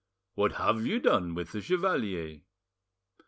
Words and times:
"What 0.33 0.53
have 0.53 0.83
you 0.83 0.97
done 0.99 1.35
with 1.35 1.51
the 1.51 1.61
chevalier?" 1.61 2.41